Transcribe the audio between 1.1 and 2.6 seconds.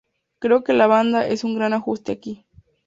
es un gran ajuste aquí.